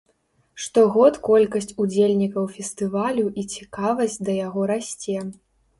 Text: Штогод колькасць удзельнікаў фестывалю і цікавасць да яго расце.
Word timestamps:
Штогод 0.63 1.19
колькасць 1.27 1.75
удзельнікаў 1.85 2.49
фестывалю 2.57 3.25
і 3.43 3.47
цікавасць 3.55 4.19
да 4.29 4.43
яго 4.45 4.61
расце. 4.75 5.17